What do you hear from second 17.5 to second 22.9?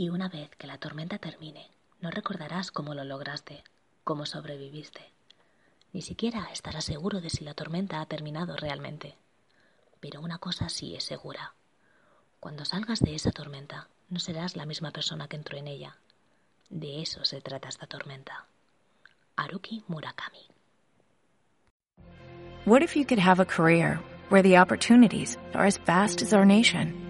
esta tormenta. Haruki Murakami. What